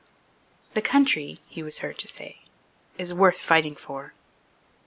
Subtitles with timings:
[0.73, 2.39] "The country," he was heard to say,
[2.97, 4.15] "is worth fighting for."